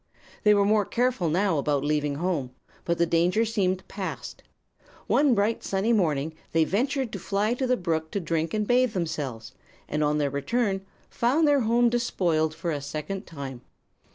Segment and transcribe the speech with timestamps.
[0.41, 2.49] "They were more careful now about leaving home;
[2.85, 4.41] but the danger seemed past.
[5.05, 8.93] One bright, sunny morning they ventured to fly to the brook to drink and bathe
[8.93, 9.51] themselves,
[9.87, 13.61] and on their return found their home despoiled for a second time.